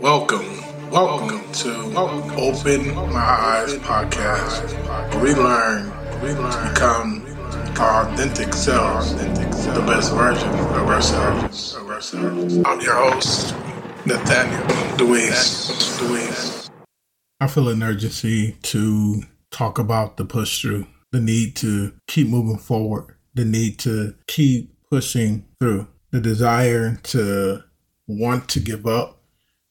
[0.00, 1.72] Welcome, welcome to
[2.36, 5.88] Open My Eyes podcast, we learn
[6.20, 7.24] to become
[7.78, 11.76] our authentic selves, the best version of ourselves.
[11.76, 13.54] I'm your host,
[14.04, 14.62] Nathaniel.
[14.96, 16.70] Deweese.
[17.40, 19.22] I feel an urgency to
[19.52, 24.74] talk about the push through, the need to keep moving forward, the need to keep
[24.90, 27.62] pushing through, the desire to
[28.08, 29.13] want to give up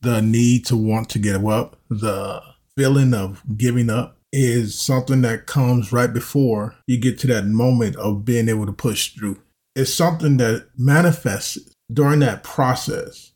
[0.00, 2.42] the need to want to give up, the
[2.76, 7.96] feeling of giving up is something that comes right before you get to that moment
[7.96, 9.40] of being able to push through.
[9.74, 11.58] It's something that manifests
[11.92, 13.32] during that process.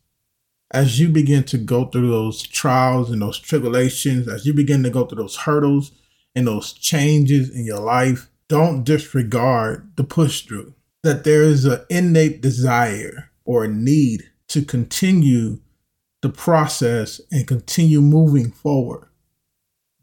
[0.70, 4.90] As you begin to go through those trials and those tribulations, as you begin to
[4.90, 5.92] go through those hurdles
[6.34, 10.74] and those changes in your life, don't disregard the push through.
[11.02, 15.60] That there is an innate desire or need to continue
[16.22, 19.08] the process and continue moving forward.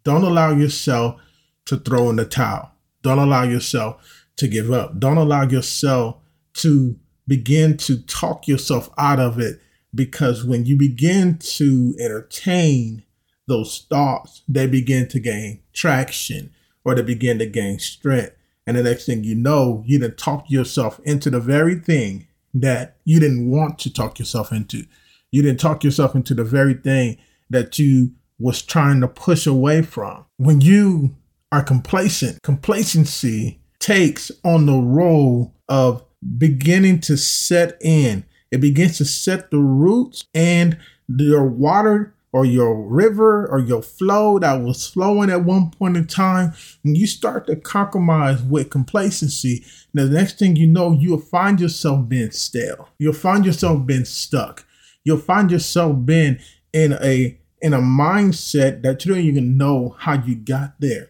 [0.03, 1.19] Don't allow yourself
[1.65, 2.71] to throw in the towel.
[3.01, 4.99] Don't allow yourself to give up.
[4.99, 6.17] Don't allow yourself
[6.55, 9.61] to begin to talk yourself out of it
[9.93, 13.03] because when you begin to entertain
[13.47, 16.51] those thoughts, they begin to gain traction
[16.83, 18.35] or they begin to gain strength.
[18.67, 22.97] And the next thing you know, you didn't talk yourself into the very thing that
[23.05, 24.85] you didn't want to talk yourself into.
[25.31, 27.17] You didn't talk yourself into the very thing
[27.49, 30.25] that you was trying to push away from.
[30.37, 31.15] When you
[31.51, 36.03] are complacent, complacency takes on the role of
[36.37, 38.25] beginning to set in.
[38.51, 40.77] It begins to set the roots and
[41.07, 46.05] your water or your river or your flow that was flowing at one point in
[46.05, 51.59] time, when you start to compromise with complacency, the next thing you know, you'll find
[51.59, 52.89] yourself being stale.
[52.99, 54.65] You'll find yourself being stuck
[55.03, 56.39] you'll find yourself being
[56.73, 61.09] in a in a mindset that you don't even know how you got there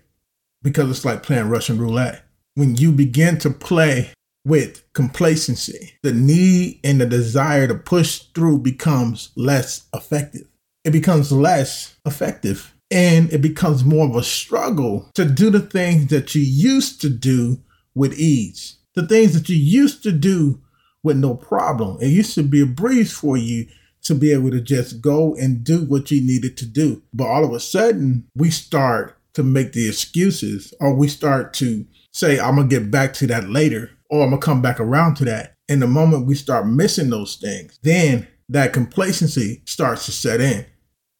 [0.63, 2.23] because it's like playing Russian roulette.
[2.55, 4.11] When you begin to play
[4.45, 10.47] with complacency, the need and the desire to push through becomes less effective.
[10.83, 16.07] It becomes less effective and it becomes more of a struggle to do the things
[16.07, 17.61] that you used to do
[17.93, 18.77] with ease.
[18.95, 20.61] The things that you used to do
[21.03, 21.97] with no problem.
[22.01, 23.67] It used to be a breeze for you
[24.09, 27.01] to be able to just go and do what you needed to do.
[27.13, 31.85] But all of a sudden, we start to make the excuses or we start to
[32.11, 34.79] say, I'm going to get back to that later or I'm going to come back
[34.79, 35.53] around to that.
[35.69, 40.65] And the moment we start missing those things, then that complacency starts to set in.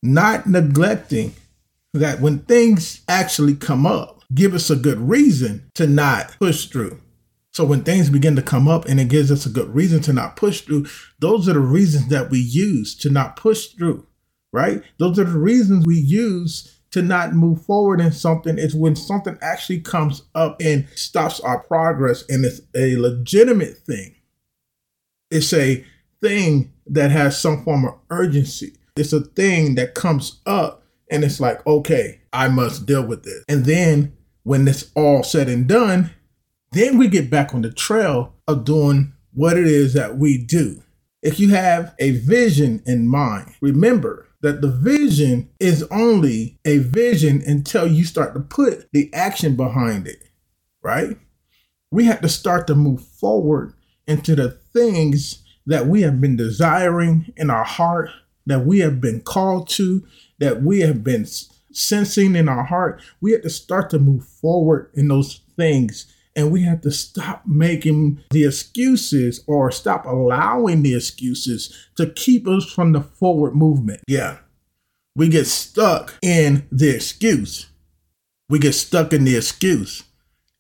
[0.02, 1.34] Not neglecting
[1.94, 7.00] that when things actually come up, give us a good reason to not push through.
[7.60, 10.14] So when things begin to come up and it gives us a good reason to
[10.14, 10.86] not push through,
[11.20, 14.08] those are the reasons that we use to not push through,
[14.54, 14.82] right?
[14.98, 19.38] Those are the reasons we use to not move forward in something is when something
[19.42, 24.16] actually comes up and stops our progress and it's a legitimate thing.
[25.30, 25.84] It's a
[26.22, 28.78] thing that has some form of urgency.
[28.96, 30.82] It's a thing that comes up
[31.12, 33.44] and it's like, okay, I must deal with this.
[33.50, 36.12] And then when it's all said and done,
[36.72, 40.82] then we get back on the trail of doing what it is that we do.
[41.22, 47.42] If you have a vision in mind, remember that the vision is only a vision
[47.46, 50.24] until you start to put the action behind it,
[50.82, 51.18] right?
[51.92, 53.74] We have to start to move forward
[54.08, 58.10] into the things that we have been desiring in our heart,
[58.46, 60.06] that we have been called to,
[60.40, 61.26] that we have been
[61.72, 63.02] sensing in our heart.
[63.20, 67.44] We have to start to move forward in those things and we have to stop
[67.46, 74.02] making the excuses or stop allowing the excuses to keep us from the forward movement.
[74.08, 74.38] Yeah.
[75.16, 77.68] We get stuck in the excuse.
[78.48, 80.04] We get stuck in the excuse.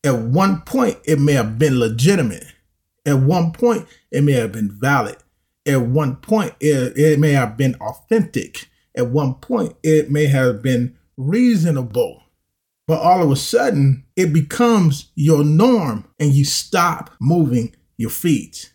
[0.03, 2.47] At one point, it may have been legitimate.
[3.05, 5.17] At one point, it may have been valid.
[5.65, 8.69] At one point, it, it may have been authentic.
[8.95, 12.23] At one point, it may have been reasonable.
[12.89, 18.73] But all of a sudden, it becomes your norm and you stop moving your feet.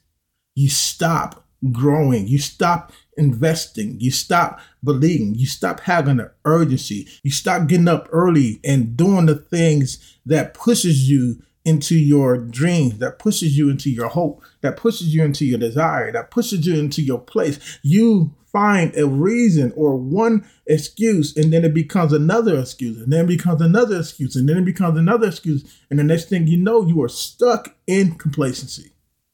[0.54, 2.28] You stop growing.
[2.28, 3.96] You stop investing.
[3.98, 5.34] You stop believing.
[5.34, 7.08] You stop having an urgency.
[7.24, 12.98] You stop getting up early and doing the things that pushes you into your dreams,
[12.98, 16.78] that pushes you into your hope, that pushes you into your desire, that pushes you
[16.78, 17.78] into your place.
[17.82, 23.26] You find a reason or one excuse and then it becomes another excuse and then
[23.26, 26.86] becomes another excuse and then it becomes another excuse and the next thing you know
[26.86, 28.92] you are stuck in complacency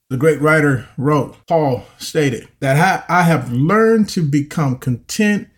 [0.08, 5.50] the great writer wrote paul stated that i have learned to become content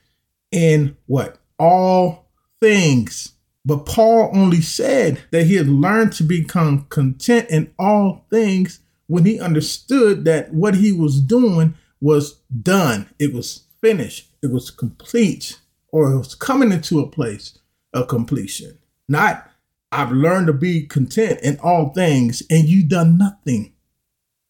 [0.53, 1.39] in what?
[1.59, 2.29] All
[2.61, 3.32] things.
[3.65, 9.25] But Paul only said that he had learned to become content in all things when
[9.25, 13.09] he understood that what he was doing was done.
[13.19, 14.31] It was finished.
[14.43, 17.59] It was complete, or it was coming into a place
[17.93, 18.79] of completion.
[19.09, 19.49] Not,
[19.93, 23.75] I've learned to be content in all things, and you done nothing.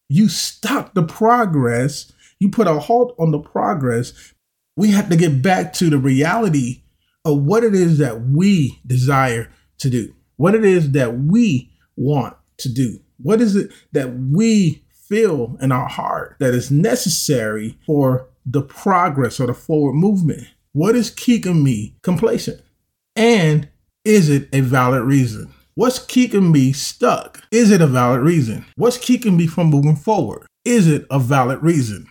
[0.09, 2.11] You stopped the progress.
[2.39, 4.33] You put a halt on the progress.
[4.75, 6.82] We have to get back to the reality
[7.25, 9.49] of what it is that we desire
[9.79, 14.83] to do, what it is that we want to do, what is it that we
[14.91, 20.47] feel in our heart that is necessary for the progress or the forward movement.
[20.71, 22.61] What is keeping me complacent?
[23.15, 23.69] And
[24.03, 25.53] is it a valid reason?
[25.75, 27.41] What's keeping me stuck?
[27.51, 28.65] Is it a valid reason?
[28.75, 30.45] What's keeping me from moving forward?
[30.65, 32.07] Is it a valid reason?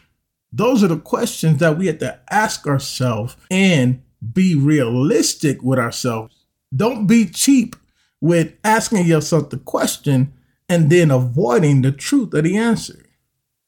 [0.53, 4.03] Those are the questions that we have to ask ourselves and
[4.33, 6.45] be realistic with ourselves.
[6.75, 7.77] Don't be cheap
[8.21, 10.33] with asking yourself the question
[10.69, 13.05] and then avoiding the truth of the answer.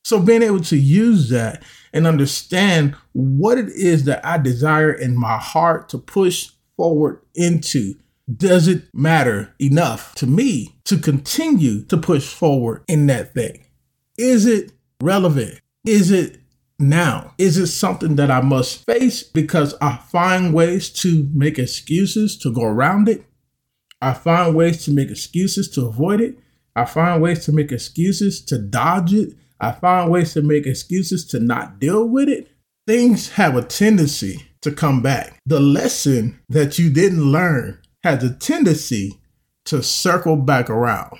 [0.05, 1.63] So being able to use that
[1.93, 7.95] and understand what it is that I desire in my heart to push forward into.
[8.35, 13.65] Does it matter enough to me to continue to push forward in that thing?
[14.17, 15.61] Is it relevant?
[15.85, 16.41] Is it
[16.89, 17.35] now?
[17.39, 22.53] Is it something that I must face because I find ways to make excuses to
[22.53, 23.25] go around it?
[24.01, 26.39] I find ways to make excuses to avoid it.
[26.77, 29.35] I find ways to make excuses to dodge it.
[29.61, 32.49] I find ways to make excuses to not deal with it.
[32.87, 35.39] Things have a tendency to come back.
[35.47, 39.21] The lesson that you didn't learn has a tendency
[39.67, 41.19] to circle back around.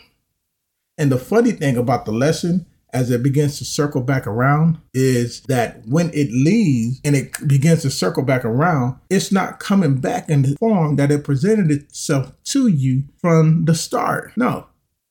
[0.99, 5.43] And the funny thing about the lesson as it begins to circle back around is
[5.43, 10.31] that when it leaves and it begins to circle back around, it's not coming back
[10.31, 14.33] in the form that it presented itself to you from the start.
[14.37, 14.69] No,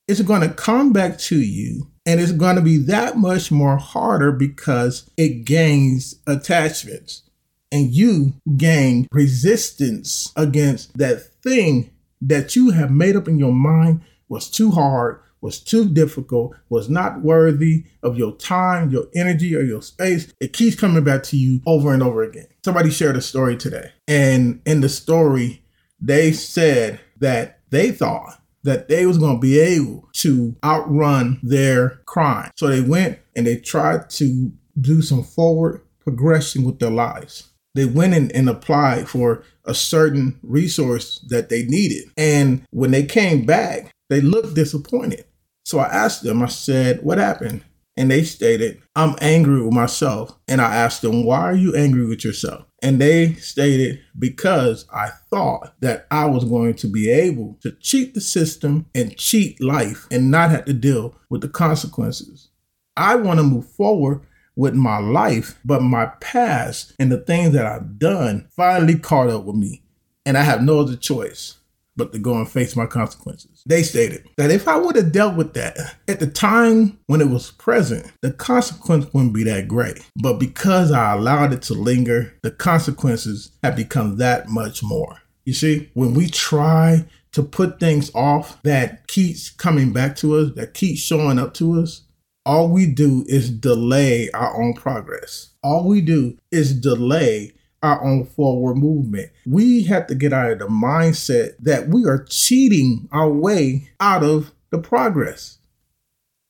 [0.07, 3.77] it's going to come back to you and it's going to be that much more
[3.77, 7.23] harder because it gains attachments
[7.71, 11.89] and you gain resistance against that thing
[12.21, 16.89] that you have made up in your mind was too hard was too difficult, was
[16.89, 20.33] not worthy of your time, your energy, or your space.
[20.39, 22.47] It keeps coming back to you over and over again.
[22.63, 25.63] Somebody shared a story today, and in the story,
[25.99, 32.01] they said that they thought that they was going to be able to outrun their
[32.05, 32.49] crime.
[32.55, 37.49] So they went and they tried to do some forward progression with their lives.
[37.75, 42.05] They went in and applied for a certain resource that they needed.
[42.15, 45.25] And when they came back, they looked disappointed.
[45.63, 47.63] So I asked them, I said, What happened?
[47.95, 50.37] And they stated, I'm angry with myself.
[50.47, 52.65] And I asked them, Why are you angry with yourself?
[52.81, 58.13] And they stated, Because I thought that I was going to be able to cheat
[58.13, 62.49] the system and cheat life and not have to deal with the consequences.
[62.97, 64.21] I want to move forward
[64.55, 69.45] with my life, but my past and the things that I've done finally caught up
[69.45, 69.83] with me.
[70.25, 71.57] And I have no other choice
[71.95, 73.63] but to go and face my consequences.
[73.65, 77.29] They stated that if I would have dealt with that at the time when it
[77.29, 79.99] was present, the consequence wouldn't be that great.
[80.15, 85.19] But because I allowed it to linger, the consequences have become that much more.
[85.45, 90.51] You see, when we try to put things off that keeps coming back to us,
[90.55, 92.03] that keeps showing up to us,
[92.45, 95.53] all we do is delay our own progress.
[95.63, 99.29] All we do is delay our own forward movement.
[99.45, 104.23] We have to get out of the mindset that we are cheating our way out
[104.23, 105.59] of the progress.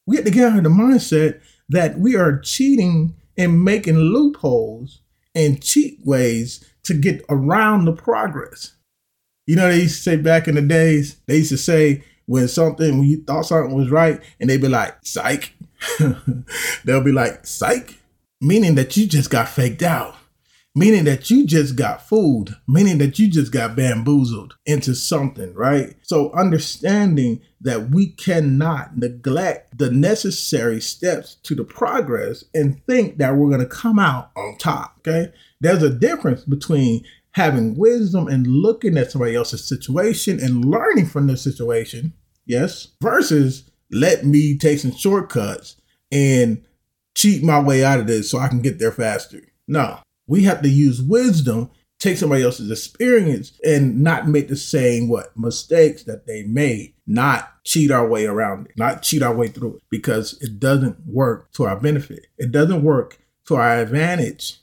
[0.06, 5.02] We have to get out of the mindset that we are cheating and making loopholes
[5.34, 8.76] and cheat ways to get around the progress.
[9.48, 12.48] You know, they used to say back in the days, they used to say when
[12.48, 15.54] something, when you thought something was right, and they'd be like, psych.
[16.86, 18.00] They'll be like, psych,
[18.40, 20.16] meaning that you just got faked out
[20.76, 25.96] meaning that you just got fooled, meaning that you just got bamboozled into something, right?
[26.02, 33.36] So understanding that we cannot neglect the necessary steps to the progress and think that
[33.36, 35.32] we're going to come out on top, okay?
[35.62, 41.28] There's a difference between having wisdom and looking at somebody else's situation and learning from
[41.28, 42.14] the situation,
[42.46, 45.76] yes, versus let me take some shortcuts
[46.12, 46.64] and
[47.16, 49.42] cheat my way out of this so I can get there faster.
[49.68, 55.10] No, we have to use wisdom, take somebody else's experience, and not make the same
[55.10, 56.94] what mistakes that they made.
[57.06, 60.98] Not cheat our way around it, not cheat our way through it, because it doesn't
[61.06, 62.28] work to our benefit.
[62.38, 64.60] It doesn't work to our advantage.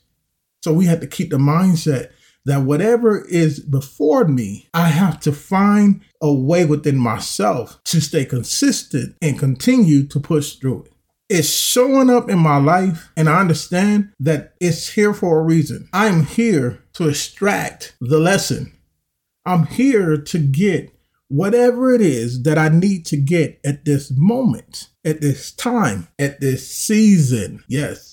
[0.63, 2.11] So we have to keep the mindset
[2.45, 8.25] that whatever is before me, I have to find a way within myself to stay
[8.25, 10.90] consistent and continue to push through it.
[11.33, 15.87] It's showing up in my life, and I understand that it's here for a reason.
[15.93, 18.77] I'm here to extract the lesson.
[19.45, 20.93] I'm here to get
[21.29, 26.41] whatever it is that I need to get at this moment, at this time, at
[26.41, 27.63] this season.
[27.69, 28.11] Yes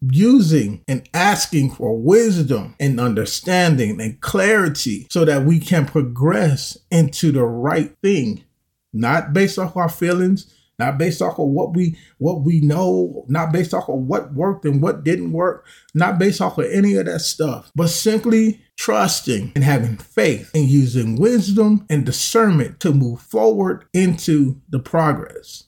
[0.00, 7.32] using and asking for wisdom and understanding and clarity so that we can progress into
[7.32, 8.44] the right thing,
[8.92, 13.52] not based off our feelings, not based off of what we what we know, not
[13.52, 17.06] based off of what worked and what didn't work, not based off of any of
[17.06, 23.20] that stuff, but simply trusting and having faith and using wisdom and discernment to move
[23.20, 25.64] forward into the progress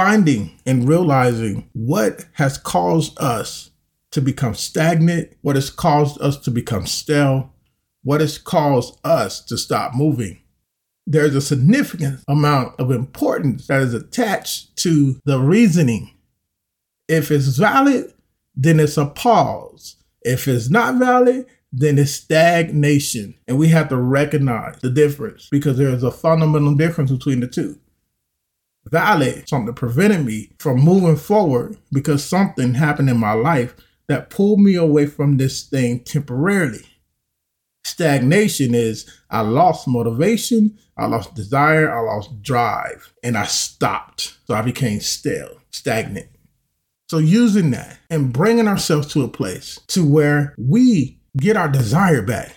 [0.00, 3.70] finding and realizing what has caused us
[4.10, 7.52] to become stagnant, what has caused us to become stale,
[8.02, 10.39] what has caused us to stop moving.
[11.10, 16.12] There's a significant amount of importance that is attached to the reasoning.
[17.08, 18.12] If it's valid,
[18.54, 19.96] then it's a pause.
[20.22, 23.34] If it's not valid, then it's stagnation.
[23.48, 27.80] And we have to recognize the difference because there's a fundamental difference between the two
[28.86, 33.74] valid, something prevented me from moving forward because something happened in my life
[34.08, 36.84] that pulled me away from this thing temporarily.
[37.84, 44.36] Stagnation is I lost motivation, I lost desire, I lost drive, and I stopped.
[44.46, 46.28] So I became stale, stagnant.
[47.08, 52.22] So using that and bringing ourselves to a place to where we get our desire
[52.22, 52.54] back,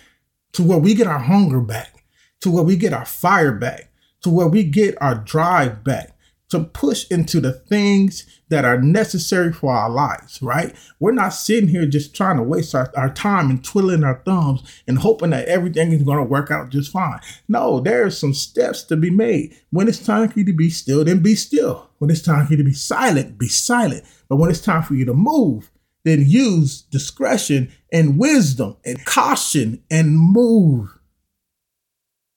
[0.53, 2.05] to where we get our hunger back,
[2.41, 3.89] to where we get our fire back,
[4.21, 6.12] to where we get our drive back,
[6.53, 10.75] to push into the things that are necessary for our lives, right?
[10.99, 14.63] We're not sitting here just trying to waste our, our time and twiddling our thumbs
[14.87, 17.19] and hoping that everything is going to work out just fine.
[17.47, 19.57] No, there are some steps to be made.
[19.71, 21.89] When it's time for you to be still, then be still.
[21.97, 24.03] When it's time for you to be silent, be silent.
[24.29, 25.71] But when it's time for you to move,
[26.05, 30.89] then use discretion and wisdom and caution and move.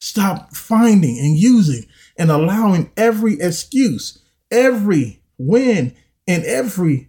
[0.00, 1.84] Stop finding and using
[2.18, 4.18] and allowing every excuse,
[4.50, 5.94] every win,
[6.26, 7.08] and every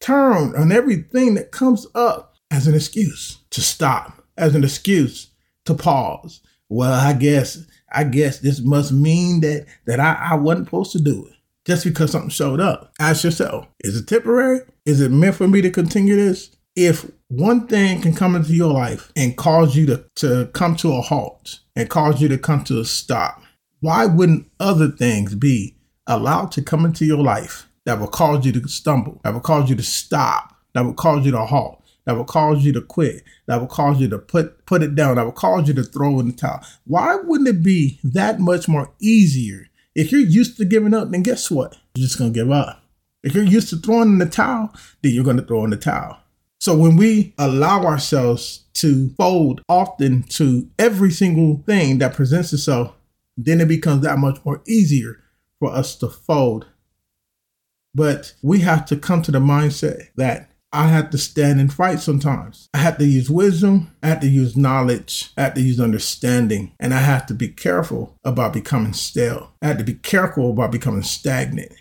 [0.00, 5.28] turn on everything that comes up as an excuse to stop, as an excuse
[5.66, 6.40] to pause.
[6.68, 7.58] Well, I guess,
[7.92, 11.34] I guess this must mean that that I, I wasn't supposed to do it
[11.66, 12.92] just because something showed up.
[12.98, 14.60] Ask yourself, is it temporary?
[14.86, 16.50] Is it meant for me to continue this?
[16.76, 20.92] If one thing can come into your life and cause you to, to come to
[20.92, 23.39] a halt and cause you to come to a stop,
[23.80, 28.52] why wouldn't other things be allowed to come into your life that will cause you
[28.52, 32.16] to stumble, that will cause you to stop, that will cause you to halt, that
[32.16, 35.24] will cause you to quit, that will cause you to put put it down, that
[35.24, 36.60] will cause you to throw in the towel?
[36.84, 39.66] Why wouldn't it be that much more easier?
[39.94, 41.76] If you're used to giving up, then guess what?
[41.94, 42.82] You're just gonna give up.
[43.22, 46.18] If you're used to throwing in the towel, then you're gonna throw in the towel.
[46.58, 52.94] So when we allow ourselves to fold often to every single thing that presents itself
[53.44, 55.22] then it becomes that much more easier
[55.58, 56.66] for us to fold.
[57.94, 61.98] But we have to come to the mindset that I have to stand and fight
[61.98, 62.68] sometimes.
[62.72, 66.72] I have to use wisdom, I have to use knowledge, I have to use understanding,
[66.78, 69.52] and I have to be careful about becoming stale.
[69.60, 71.72] I have to be careful about becoming stagnant.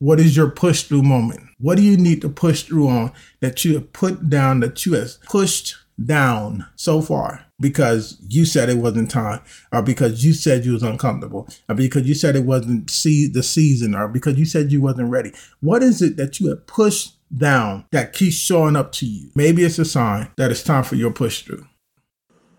[0.00, 1.40] What is your push through moment?
[1.58, 4.92] What do you need to push through on that you have put down, that you
[4.92, 5.74] have pushed
[6.04, 9.40] down so far because you said it wasn't time
[9.72, 13.42] or because you said you was uncomfortable or because you said it wasn't see the
[13.42, 15.32] season or because you said you wasn't ready.
[15.60, 19.30] What is it that you have pushed down that keeps showing up to you?
[19.34, 21.66] Maybe it's a sign that it's time for your push through.